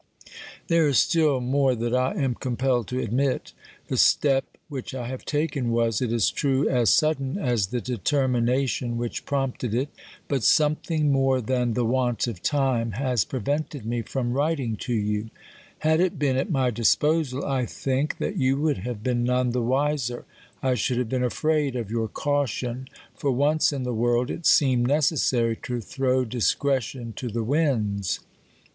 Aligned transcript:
There 0.65 0.87
is 0.87 0.97
still 0.97 1.39
more 1.41 1.75
that 1.75 1.93
I 1.93 2.13
am 2.15 2.33
compelled 2.33 2.87
to 2.87 2.97
admit. 2.99 3.53
The 3.87 3.97
step 3.97 4.45
which 4.67 4.95
I 4.95 5.07
have 5.07 5.25
taken 5.25 5.69
was, 5.69 6.01
it 6.01 6.11
is 6.11 6.31
true, 6.31 6.67
as 6.67 6.89
sudden 6.89 7.37
as 7.37 7.67
the 7.67 7.81
determination 7.81 8.97
which 8.97 9.27
prompted 9.27 9.75
it, 9.75 9.89
but 10.27 10.41
something 10.41 11.11
more 11.11 11.39
than 11.39 11.75
the 11.75 11.85
want 11.85 12.25
of 12.25 12.41
time 12.41 12.93
has 12.93 13.23
prevented 13.23 13.85
me 13.85 14.01
from 14.01 14.33
writing 14.33 14.75
to 14.77 14.91
you. 14.95 15.19
A 15.19 15.21
2 15.21 15.21
OBERMANN 15.21 15.31
Had 15.77 15.99
it 15.99 16.17
been 16.17 16.35
at 16.35 16.49
my 16.49 16.71
disposal, 16.71 17.45
I 17.45 17.67
think 17.67 18.17
that 18.17 18.37
you 18.37 18.57
would 18.59 18.79
have 18.79 19.03
been 19.03 19.23
none 19.23 19.51
the 19.51 19.61
wiser. 19.61 20.25
I 20.63 20.73
should 20.73 20.97
have 20.97 21.09
been 21.09 21.23
afraid 21.23 21.75
of 21.75 21.91
your 21.91 22.07
caution: 22.07 22.87
for 23.13 23.29
once 23.29 23.71
in 23.71 23.83
the 23.83 23.93
world, 23.93 24.31
it 24.31 24.47
seemed 24.47 24.87
necessary 24.87 25.55
to 25.57 25.79
throw 25.79 26.25
discretion 26.25 27.13
to 27.17 27.27
the 27.29 27.43
winds. 27.43 28.19